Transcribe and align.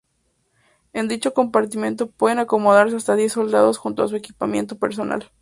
En 0.93 1.07
dicho 1.07 1.35
compartimento 1.35 2.09
puede 2.09 2.41
acomodarse 2.41 2.95
hasta 2.95 3.15
diez 3.15 3.33
soldados 3.33 3.77
junto 3.77 4.01
a 4.01 4.07
su 4.07 4.15
equipamiento 4.15 4.79
personal. 4.79 5.29